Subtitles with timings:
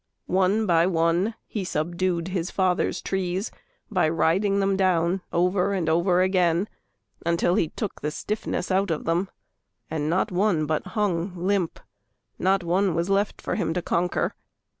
[0.25, 3.51] One by one he subdued his father's trees
[3.91, 6.67] By riding them down over and over again
[7.23, 9.29] Until he took the stiffness out of them,
[9.91, 11.79] And not one but hung limp,
[12.39, 14.33] not one was left For him to conquer.